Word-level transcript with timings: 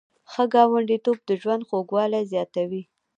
ښه 0.31 0.43
ګاونډیتوب 0.53 1.17
د 1.25 1.29
ژوند 1.41 1.63
خوږوالی 1.67 2.21
زیاتوي. 2.31 2.83